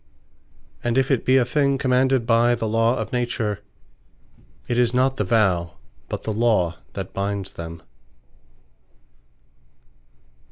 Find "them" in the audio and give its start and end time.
7.53-7.83